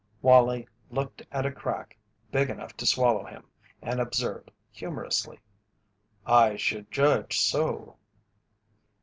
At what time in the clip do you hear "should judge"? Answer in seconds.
6.55-7.39